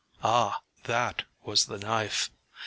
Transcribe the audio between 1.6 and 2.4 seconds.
the knife!)